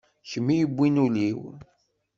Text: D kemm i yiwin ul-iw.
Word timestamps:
D 0.23 0.25
kemm 0.29 0.47
i 0.53 0.55
yiwin 0.57 1.01
ul-iw. 1.05 1.41